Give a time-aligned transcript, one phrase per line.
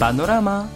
[0.00, 0.68] بانوراما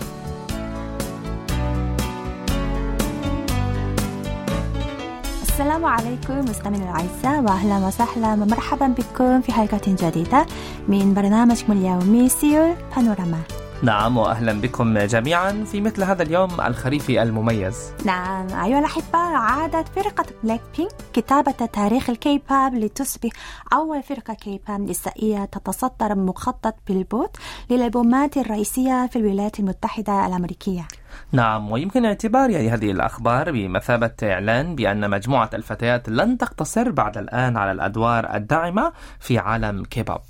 [5.43, 10.47] السلام عليكم مستمعينا الأعزاء وأهلا وسهلا ومرحبا بكم في حلقة جديدة
[10.89, 13.60] من برنامجكم اليومي سيول بانوراما.
[13.83, 17.93] نعم وأهلا بكم جميعا في مثل هذا اليوم الخريفي المميز.
[18.05, 23.31] نعم أيها الأحباء عادت فرقة بلاك بينك كتابة تاريخ الكي باب لتصبح
[23.73, 27.31] أول فرقة كي باب نسائية تتصدر مخطط بيلبورد
[27.71, 30.89] للألبومات الرئيسية في الولايات المتحدة الأمريكية.
[31.33, 37.57] نعم ويمكن اعتبار يعني هذه الأخبار بمثابة إعلان بأن مجموعة الفتيات لن تقتصر بعد الآن
[37.57, 40.21] على الأدوار الداعمة في عالم كيباب.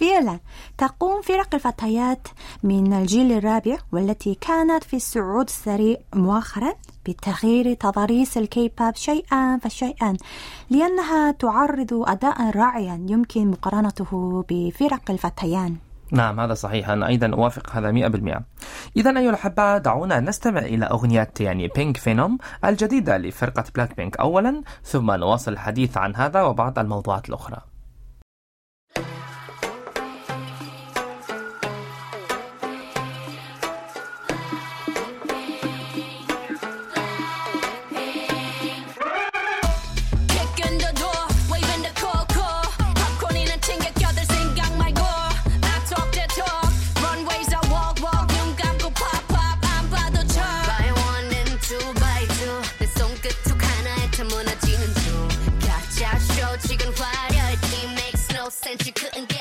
[0.00, 0.40] فعلا.
[0.78, 2.28] تقوم فرق الفتيات
[2.62, 6.72] من الجيل الرابع والتي كانت في الصعود السريع مؤخرا
[7.06, 10.16] بتغيير تضاريس الكي باب شيئا فشيئا
[10.70, 15.76] لأنها تعرض أداء رائعا يمكن مقارنته بفرق الفتيان.
[16.12, 16.88] نعم هذا صحيح.
[16.88, 18.42] أنا أيضا أوافق هذا 100%
[18.96, 24.62] إذا أيها الأحبة دعونا نستمع إلى أغنية يعني بينك فينوم الجديدة لفرقة بلاك بينك أولا
[24.82, 27.71] ثم نواصل الحديث عن هذا وبعض الموضوعات الأخرى.
[58.72, 59.31] and she couldn't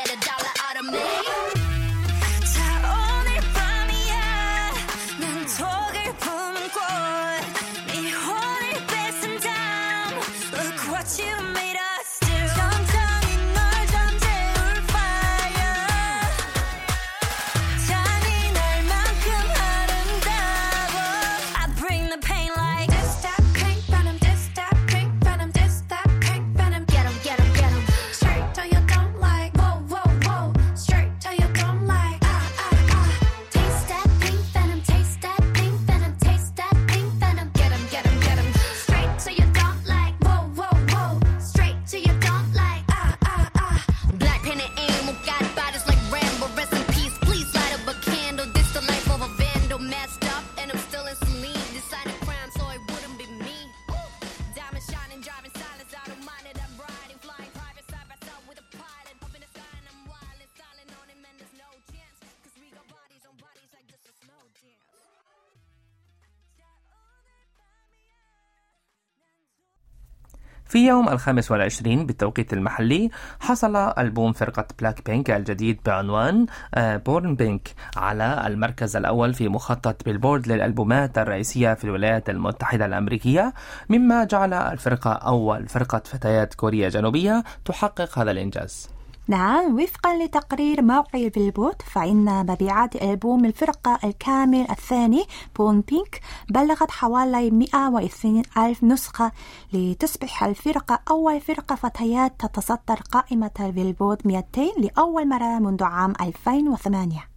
[70.72, 73.10] في يوم الخامس والعشرين بالتوقيت المحلي
[73.40, 76.46] حصل ألبوم فرقة بلاك بينك الجديد بعنوان
[76.78, 83.54] Born Pink على المركز الأول في مخطط بيلبورد للألبومات الرئيسية في الولايات المتحدة الأمريكية
[83.90, 88.90] مما جعل الفرقة أول فرقة فتيات كوريا جنوبية تحقق هذا الإنجاز.
[89.32, 95.24] نعم وفقا لتقرير موقع البيلبورد فإن مبيعات ألبوم الفرقة الكامل الثاني
[95.56, 99.32] Born Pink بلغت حوالي 102 ألف نسخة
[99.74, 107.31] لتصبح الفرقة أول فرقة فتيات تتصدر قائمة البيلبورد 200 لأول مرة منذ عام 2008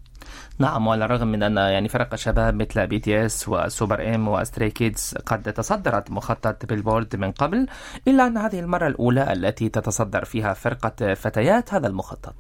[0.59, 4.71] نعم وعلى الرغم من أن يعني فرق شباب مثل بي تي إس وسوبر إم وستراي
[4.71, 7.67] كيدز قد تصدرت مخطط بيلبورد من قبل
[8.09, 12.35] إلا أن هذه المرة الأولى التي تتصدر فيها فرقة فتيات هذا المخطط.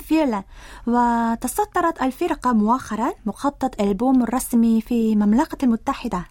[0.00, 0.42] فعلا.
[0.86, 6.24] وتصدرت الفرقة مؤخرا مخطط ألبوم الرسمي في المملكة المتحدة.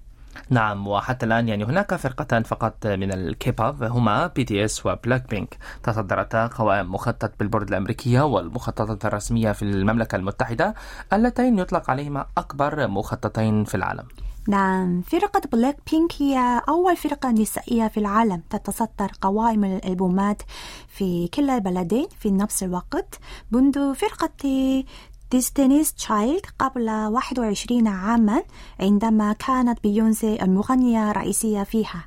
[0.49, 5.57] نعم وحتى الآن يعني هناك فرقتان فقط من الكيباب هما بي تي إس وبلاك بينك
[5.83, 10.73] تصدرتا قوائم مخطط بيلبورد الأمريكية والمخططات الرسمية في المملكة المتحدة
[11.13, 14.05] اللتين يطلق عليهما أكبر مخططين في العالم.
[14.47, 20.41] نعم فرقة بلاك بينك هي أول فرقة نسائية في العالم تتصدر قوائم الألبومات
[20.87, 23.19] في كلا البلدين في نفس الوقت
[23.51, 24.29] منذ فرقة
[25.31, 28.43] ديستنيز تشايلد قبل 21 عاما
[28.79, 32.03] عندما كانت بيونسي المغنية الرئيسية فيها.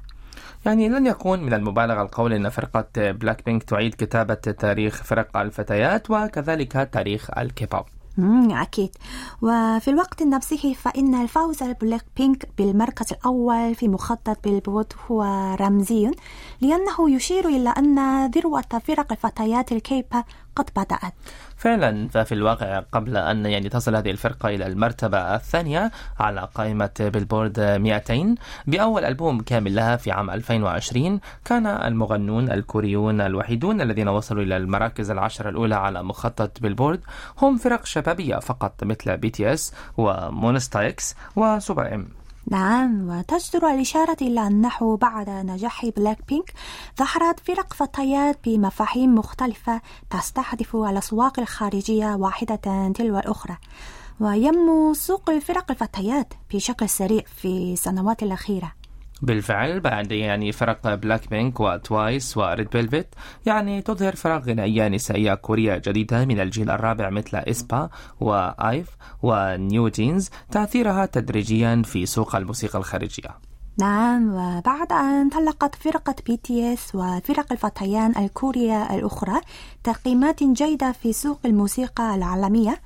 [0.66, 6.10] يعني لن يكون من المبالغة القول أن فرقة بلاك بينك تعيد كتابة تاريخ فرق الفتيات
[6.10, 7.84] وكذلك تاريخ الكيبوب.
[8.62, 8.90] أكيد.
[9.42, 15.22] وفي الوقت نفسه فإن الفوز البلاك بينك بالمركز الأول في مخطط بيلبورد هو
[15.60, 16.10] رمزي
[16.60, 20.24] لأنه يشير إلى أن ذروة فرق الفتيات الكيبا
[20.56, 21.14] قد بدأت.
[21.64, 25.90] فعلا ففي الواقع قبل أن يعني تصل هذه الفرقة إلى المرتبة الثانية
[26.20, 28.34] على قائمة بيلبورد 200
[28.66, 35.10] بأول ألبوم كامل لها في عام 2020 كان المغنون الكوريون الوحيدون الذين وصلوا إلى المراكز
[35.10, 37.00] العشرة الأولى على مخطط بيلبورد.
[37.42, 44.96] هم فرق شبابية فقط مثل BTS ومونستا إكس وسوبر ام نعم وتجدر الإشارة إلى أنه
[44.96, 46.52] بعد نجاح بلاك بينك
[46.98, 49.80] ظهرت فرق فتيات بمفاهيم مختلفة
[50.10, 53.56] تستهدف الأسواق الخارجية واحدة تلو الأخرى.
[54.20, 58.72] وينمو سوق الفرق الفتيات بشكل سريع في السنوات الأخيرة.
[59.24, 63.06] بالفعل بعد يعني فرق بلاك بينك وتوايس وريد فيلفت
[63.46, 67.88] يعني تظهر فرق غنائية نسائية كورية جديدة من الجيل الرابع مثل إسبا
[68.20, 68.88] وآيف
[69.22, 73.30] ونيو جينز تأثيرها تدريجيا في سوق الموسيقى الخارجية.
[73.78, 79.40] نعم وبعد أن انطلقت فرقة BTS وفرق الفتيان الكورية الأخرى
[79.84, 82.78] تقييمات جيدة في سوق الموسيقى العالمية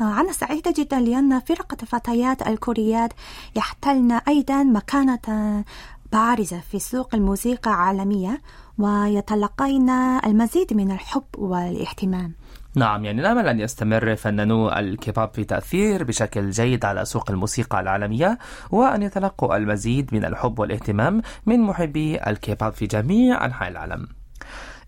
[0.00, 3.12] أنا سعيدة جدا لأن فرقة الفتيات الكوريات
[3.56, 5.64] يحتلن أيضا مكانة
[6.12, 8.40] بارزة في سوق الموسيقى العالمية
[8.78, 12.32] ويتلقين المزيد من الحب والاهتمام.
[12.76, 18.38] نعم يعني نأمل أن يستمر فنانو الكيبوب في تأثير بشكل جيد على سوق الموسيقى العالمية
[18.70, 24.08] وأن يتلقوا المزيد من الحب والاهتمام من محبي الكيبوب في جميع أنحاء العالم.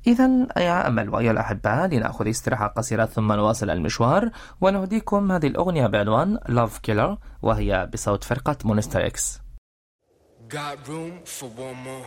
[0.07, 4.31] إذا يا أمل ويا الأحباء لنأخذ استراحة قصيرة ثم نواصل المشوار
[4.61, 9.41] ونهديكم هذه الأغنية بعنوان Love Killer وهي بصوت فرقة مونستر إكس
[10.49, 12.07] Got room for one more.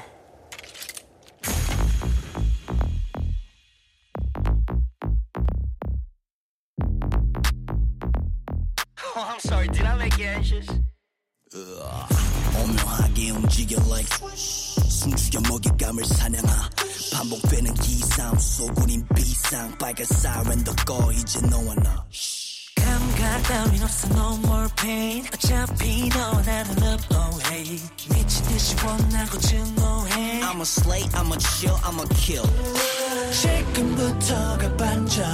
[9.15, 10.67] Oh, I'm sorry, did I make you anxious?
[11.54, 14.08] 오묘하게 움직여 like
[14.88, 16.68] 숨죽여 먹잇감을 사냥하
[17.12, 22.04] 반복되는 기상 소굴인 비상 빨간 사이렌도 꺼 이제 너와 나
[22.74, 27.80] 감각 따윈 없어 no more pain 어차피 너와 나는 love oh hey
[28.10, 32.48] 미친 듯이 원하고 증오해 I'm a slay, I'm a chill, I'm a kill
[33.32, 35.24] 지금부터가 반전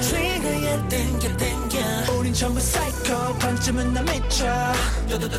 [0.00, 1.53] 트리거에 땡겨 땡겨 우린
[2.35, 4.45] 전부 사이코 반쯤은 나 미쳐
[5.07, 5.29] 모든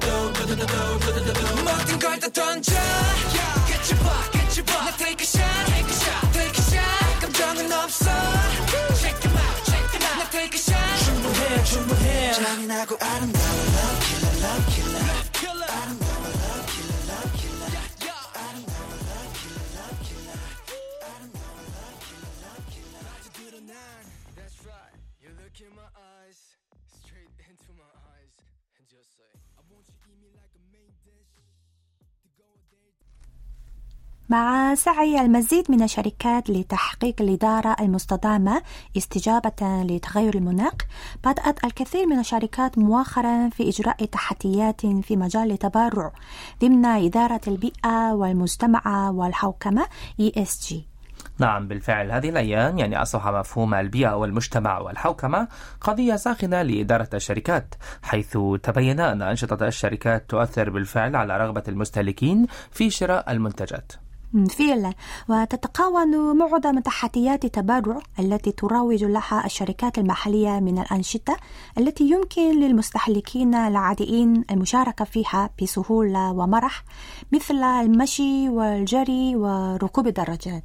[1.98, 2.72] 걸 다 던져
[3.66, 6.62] Get your butt, get your butt 나 take a shot, take a shot, take a
[6.64, 8.10] shot 감정은 없어
[8.98, 13.65] Check them out, check them out 나 take a shot 충분해, 충분해 잔인하고 아름다운
[34.28, 38.62] مع سعي المزيد من الشركات لتحقيق الإدارة المستدامة
[38.96, 40.72] استجابة لتغير المناخ
[41.24, 46.12] بدأت الكثير من الشركات مؤخرا في إجراء تحديات في مجال التبرع
[46.62, 49.86] ضمن إدارة البيئة والمجتمع والحوكمة
[50.22, 50.74] ESG
[51.38, 52.12] نعم بالفعل.
[52.12, 55.48] هذه الأيام يعني أصبح مفهوم البيئة والمجتمع والحوكمة
[55.80, 62.90] قضية ساخنة لإدارة الشركات حيث تبين أن أنشطة الشركات تؤثر بالفعل على رغبة المستهلكين في
[62.90, 63.92] شراء المنتجات.
[64.50, 64.92] فعلا.
[65.28, 71.36] وتتكون معظم تحديات التبرع التي تروج لها الشركات المحلية من الأنشطة
[71.78, 76.84] التي يمكن للمستهلكين العاديين المشاركة فيها بسهولة ومرح
[77.32, 80.64] مثل المشي والجري وركوب الدراجات.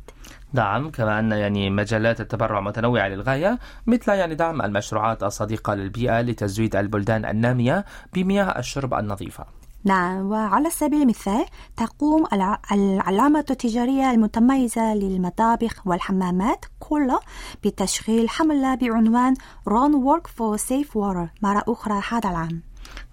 [0.53, 6.75] نعم كما أن يعني مجالات التبرع متنوعة للغاية مثل يعني دعم المشروعات الصديقة للبيئة لتزويد
[6.75, 9.60] البلدان النامية بمياه الشرب النظيفة.
[9.83, 11.45] نعم وعلى سبيل المثال
[11.77, 17.19] تقوم الع- العلامة التجارية المتميزة للمطابخ والحمامات كولر
[17.65, 19.33] بتشغيل حملة بعنوان
[19.69, 22.61] Run for Safe Water مرة أخرى هذا العام.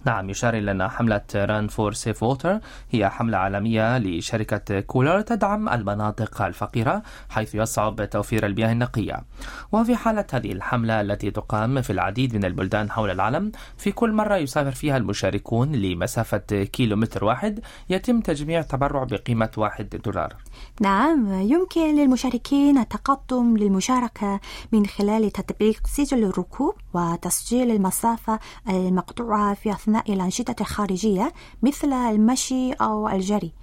[0.05, 2.59] نعم يشار إلى أن حملة Run for Safe Water
[2.91, 9.23] هي حملة عالمية لشركة كولر تدعم المناطق الفقيرة حيث يصعب توفير المياه النقية.
[9.71, 14.35] وفي حالة هذه الحملة التي تقام في العديد من البلدان حول العالم في كل مرة
[14.35, 20.35] يسافر فيها المشاركون لمسافة كيلومتر واحد يتم تجميع تبرع بقيمة واحد دولار.
[20.81, 24.39] نعم يمكن للمشاركين التقدم للمشاركة
[24.71, 26.75] من خلال تطبيق سجل الركوب.
[26.93, 33.53] وتسجيل المسافة المقطوعة في أثناء الأنشطة الخارجية مثل المشي أو الجري.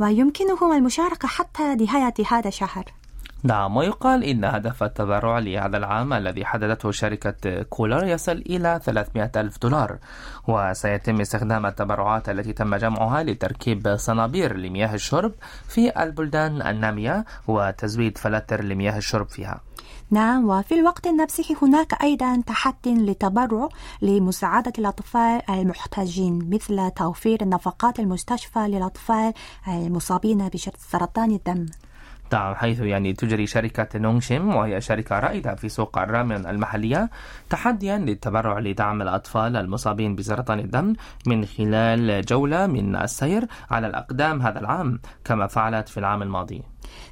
[0.00, 2.99] ويمكنهم المشاركة حتى نهاية هذا الشهر.
[3.42, 9.58] نعم ويقال إن هدف التبرع لهذا العام الذي حددته شركة كولر يصل إلى 300 ألف
[9.62, 9.98] دولار
[10.48, 15.32] وسيتم استخدام التبرعات التي تم جمعها لتركيب صنابير لمياه الشرب
[15.68, 19.60] في البلدان النامية وتزويد فلاتر لمياه الشرب فيها.
[20.10, 23.68] نعم وفي الوقت نفسه هناك أيضا تحدي للتبرع
[24.02, 29.32] لمساعدة الأطفال المحتاجين مثل توفير نفقات المستشفى للأطفال
[29.68, 31.66] المصابين بسرطان الدم.
[32.32, 37.10] نعم حيث يعني تجري شركة نونغشيم وهي شركة رائدة في سوق الرامن المحلية
[37.50, 40.92] تحديا للتبرع لدعم الأطفال المصابين بسرطان الدم
[41.26, 46.62] من خلال جولة من السير على الأقدام هذا العام كما فعلت في العام الماضي.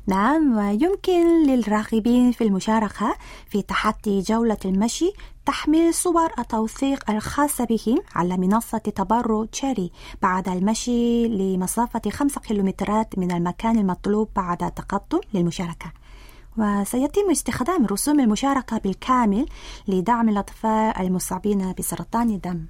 [0.07, 3.17] نعم ويمكن للراغبين في المشاركة
[3.51, 5.13] في تحدي جولة المشي
[5.47, 9.91] تحميل صور التوثيق الخاصة بهم على منصة تبرع تشيري
[10.23, 15.93] بعد المشي لمسافة خمسة كيلومترات من المكان المطلوب بعد التقدم للمشاركة.
[16.57, 19.47] وسيتم استخدام رسوم المشاركة بالكامل
[19.89, 22.67] لدعم الأطفال المصابين بسرطان الدم.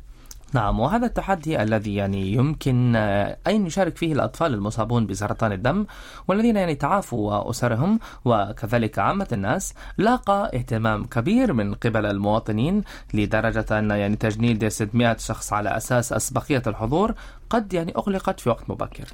[0.53, 5.87] نعم وهذا التحدي الذي يعني يمكن آه، أن يشارك فيه الأطفال المصابون بسرطان الدم
[6.29, 13.91] والذين يعني تعافوا وأسرهم وكذلك عامة الناس لاقى اهتمام كبير من قبل المواطنين لدرجة أن
[13.91, 17.15] يعني تجنيد 600 شخص على أساس أسبقية الحضور
[17.51, 19.05] قد يعني أغلقت في وقت مبكر.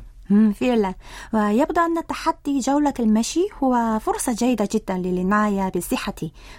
[0.54, 0.94] فعلا.
[1.32, 6.14] ويبدو أن تحدي جولة المشي هو فرصة جيدة جدا للعناية بالصحة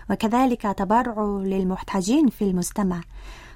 [0.09, 3.01] وكذلك تبرع للمحتاجين في المجتمع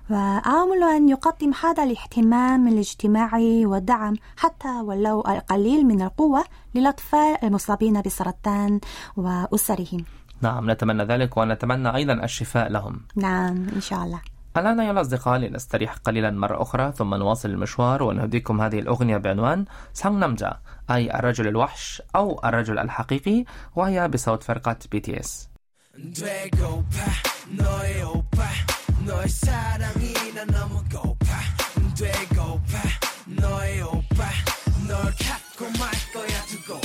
[0.09, 6.43] وآمل أن يقدم هذا الاهتمام الاجتماعي والدعم حتى ولو القليل من القوة
[6.75, 8.79] للأطفال المصابين بالسرطان
[9.17, 10.05] وأسرهم.
[10.41, 13.01] نعم نتمنى ذلك ونتمنى أيضا الشفاء لهم.
[13.15, 14.21] نعم إن شاء الله.
[14.57, 20.17] الآن يا الأصدقاء لنستريح قليلا مرة أخرى ثم نواصل المشوار ونهديكم هذه الأغنية بعنوان سانغ
[20.17, 20.59] نامجا
[20.91, 25.49] أي الرجل الوحش أو الرجل الحقيقي وهي بصوت فرقة BTS
[29.09, 31.39] 너의 사랑이 난 너무 고파.
[31.97, 32.77] 되고파.
[33.25, 34.29] 너의 오빠
[34.87, 36.79] 널 갖고 말 거야 두고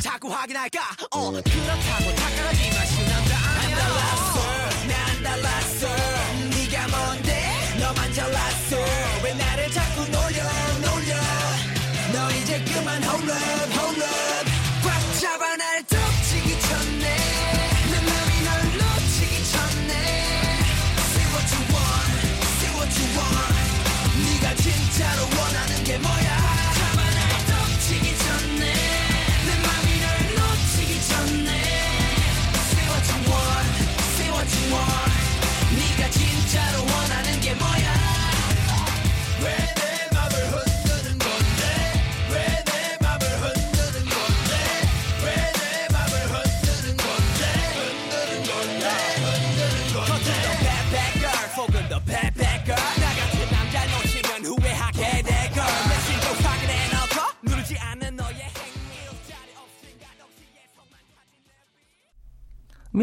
[0.00, 0.80] 자꾸 확인할까?
[1.10, 2.57] 어 그렇다고 착각하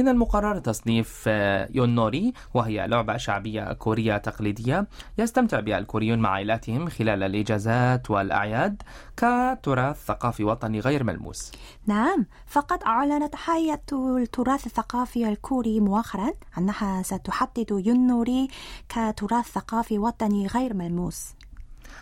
[0.06, 1.28] من المقرر تصنيف
[1.76, 8.82] يونوري وهي لعبة شعبية كورية تقليدية يستمتع بها الكوريون مع عائلاتهم خلال الإجازات والأعياد
[9.18, 11.52] كتراث ثقافي وطني غير ملموس.
[11.88, 13.82] نعم فقد أعلنت هيئة
[14.18, 18.48] التراث الثقافي الكوري مؤخرا أنها ستحدد يونوري
[18.90, 21.36] كتراث ثقافي وطني غير ملموس.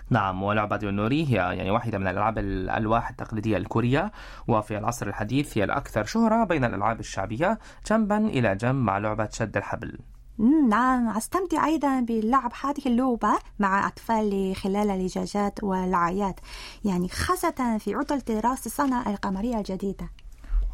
[0.09, 4.11] نعم ولعبة يونوري هي يعني واحدة من الألعاب الألواح التقليدية الكورية.
[4.47, 9.57] وفي العصر الحديث هي الأكثر شهرة بين الألعاب الشعبية جنبا إلى جنب مع لعبة شد
[9.57, 9.99] الحبل.
[10.69, 16.39] نعم أستمتع أيضا بلعب هذه اللعبة مع أطفالي خلال الإجازات والأعياد
[16.85, 20.09] يعني خاصة في عطلة راس السنة القمرية الجديدة.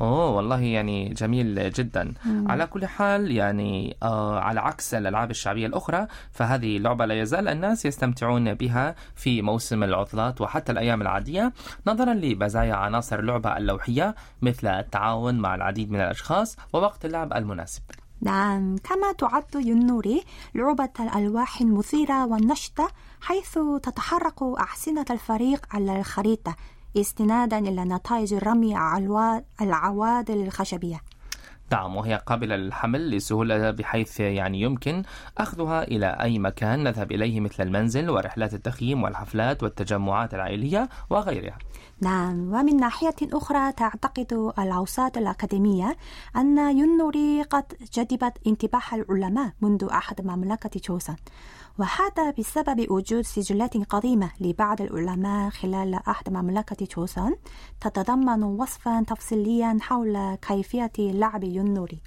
[0.02, 2.14] أوه والله يعني جميل جدا.
[2.26, 7.86] على كل حال يعني آه على عكس الألعاب الشعبية الأخرى فهذه اللعبه لا يزال الناس
[7.86, 11.54] يستمتعون بها في موسم العطلات وحتى الأيام العادية.
[11.88, 17.82] نظرا لبزايا عناصر اللعبة اللوحية مثل التعاون مع العديد من الأشخاص ووقت اللعب المناسب.
[18.22, 20.24] نعم كما تعد ينوري
[20.56, 22.88] لعبة الألواح المثيرة والنشطة
[23.22, 26.56] حيث تتحرك أحصنة الفريق على الخريطة.
[26.98, 31.02] استنادا إلى نتائج رمي العوا- العوادل الخشبية
[31.72, 35.04] نعم وهي قابلة للحمل لسهولة بحيث يعني يمكن
[35.38, 36.84] أخذها إلى أي مكان.
[36.84, 41.58] نذهب إليه مثل المنزل ورحلات التخييم والحفلات والتجمعات العائلية وغيرها.
[42.02, 45.98] نعم ومن ناحية أخرى تعتقد الأوساط الأكاديمية
[46.36, 51.16] أن ينوري قد جذبت انتباه العلماء منذ عهد مملكة جوسان
[51.80, 57.36] وهذا بسبب وجود سجلات قديمة لبعض العلماء خلال عهد مملكة جوسان
[57.82, 62.02] تتضمن وصفا تفصيليا حول كيفية لعب ينوري.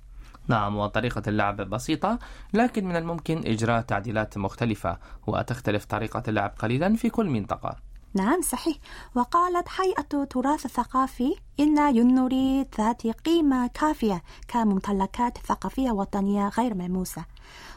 [0.49, 2.19] نعم وطريقة اللعب بسيطة
[2.55, 7.92] لكن من الممكن إجراء تعديلات مختلفة وتختلف طريقة اللعب قليلا في كل منطقة.
[8.15, 8.77] نعم صحيح.
[9.15, 17.25] وقالت هيئة تراث الثقافي إن ينوري ذات قيمة كافية كممتلكات ثقافية وطنية غير ملموسة.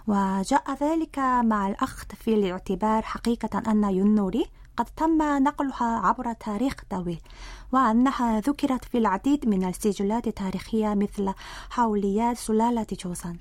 [0.08, 4.46] وجاء ذلك مع الأخذ في الاعتبار حقيقة أن ينوري
[4.77, 7.20] قد تم نقلها عبر تاريخ طويل
[7.72, 11.34] وأنها ذكرت في العديد من السجلات التاريخية مثل
[11.70, 13.38] حوليات سلالة جوسان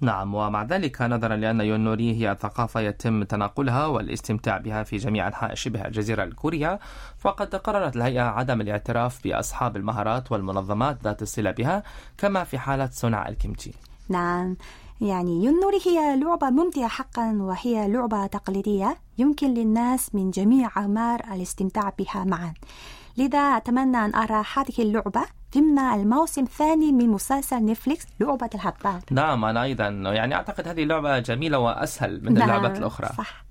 [0.00, 5.54] نعم ومع ذلك نظرا لأن يونوري هي ثقافة يتم تناقلها والاستمتاع بها في جميع أنحاء
[5.54, 6.78] شبه الجزيرة الكورية
[7.18, 11.82] فقد قررت الهيئة عدم الاعتراف بأصحاب المهارات والمنظمات ذات الصلة بها
[12.18, 13.72] كما في حالة صنع الكيمتشي
[14.08, 14.56] نعم
[15.00, 21.92] يعني ينوري هي لعبة ممتعة حقا وهي لعبة تقليدية يمكن للناس من جميع أعمار الاستمتاع
[21.98, 22.54] بها معا.
[23.16, 25.22] لذا أتمنى أن أرى هذه اللعبة
[25.54, 29.88] ضمن الموسم الثاني من مسلسل نتفليكس لعبة الحبار نعم أنا أيضا.
[29.88, 33.08] يعني أعتقد هذه اللعبة جميلة وأسهل من اللعبات الأخرى.
[33.18, 33.44] صح.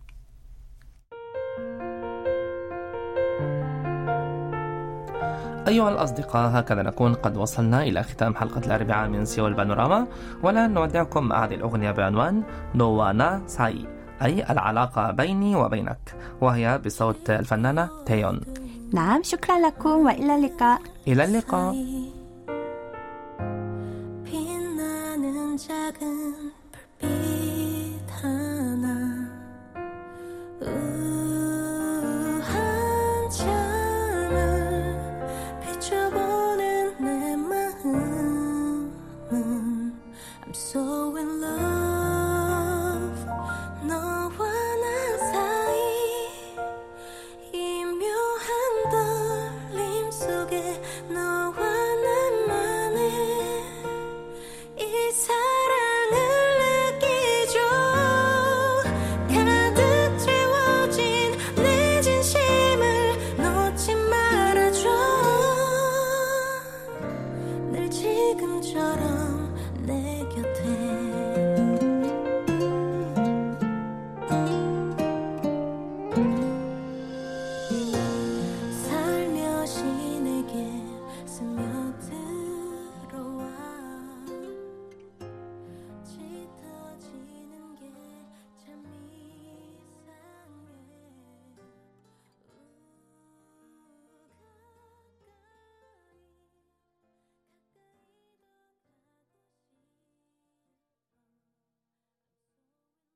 [5.68, 10.08] أيها الأصدقاء هكذا نكون قد وصلنا إلى ختام حلقة الأربعاء من سيول بانوراما.
[10.44, 12.44] والآن نودعكم مع هذه الأغنية بعنوان
[12.75, 13.86] نوانا ساي
[14.22, 16.16] أي العلاقة بيني وبينك.
[16.42, 18.42] وهي بصوت الفنانة تيون.
[18.94, 20.82] نعم شكرا لكم وإلى اللقاء.
[21.08, 21.76] إلى اللقاء.